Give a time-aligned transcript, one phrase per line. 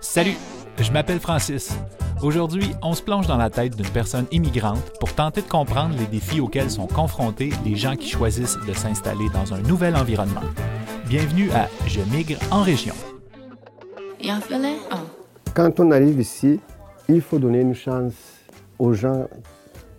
[0.00, 0.36] Salut,
[0.78, 1.76] je m'appelle Francis.
[2.22, 6.06] Aujourd'hui, on se plonge dans la tête d'une personne immigrante pour tenter de comprendre les
[6.06, 10.42] défis auxquels sont confrontés les gens qui choisissent de s'installer dans un nouvel environnement.
[11.08, 12.94] Bienvenue à Je migre en région.
[15.54, 16.60] Quand on arrive ici,
[17.08, 18.14] il faut donner une chance
[18.78, 19.28] aux gens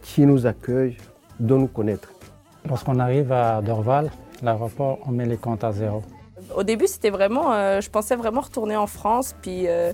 [0.02, 0.98] qui nous accueillent
[1.40, 2.12] de nous connaître.
[2.68, 4.12] Lorsqu'on arrive à Dorval,
[4.42, 6.02] l'aéroport, on met les comptes à zéro.
[6.58, 9.94] Au début, c'était vraiment, euh, je pensais vraiment retourner en France, puis, euh,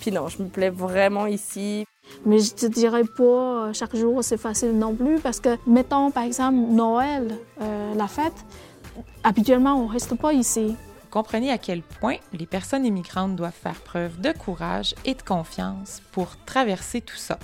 [0.00, 1.84] puis non, je me plais vraiment ici.
[2.24, 3.22] Mais je te dirais pas
[3.66, 8.06] euh, chaque jour c'est facile non plus parce que mettons par exemple Noël, euh, la
[8.06, 8.44] fête,
[9.24, 10.76] habituellement on reste pas ici.
[11.10, 16.00] Comprenez à quel point les personnes immigrantes doivent faire preuve de courage et de confiance
[16.12, 17.40] pour traverser tout ça.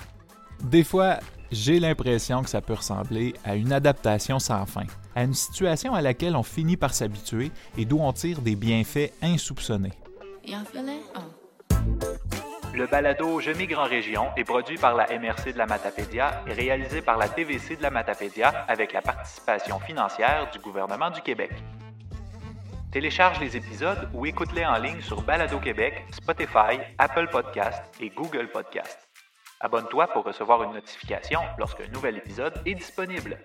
[0.63, 1.19] Des fois,
[1.53, 4.85] j'ai l'impression que ça peut ressembler à une adaptation sans fin,
[5.15, 9.13] à une situation à laquelle on finit par s'habituer et d'où on tire des bienfaits
[9.21, 9.93] insoupçonnés.
[12.73, 16.53] Le balado Je migre en région est produit par la MRC de la Matapédia et
[16.53, 21.51] réalisé par la TVC de la Matapédia avec la participation financière du gouvernement du Québec.
[22.91, 28.47] Télécharge les épisodes ou écoute-les en ligne sur Balado Québec, Spotify, Apple Podcast et Google
[28.51, 29.12] Podcast.
[29.63, 33.37] Abonne-toi pour recevoir une notification lorsqu'un nouvel épisode est disponible.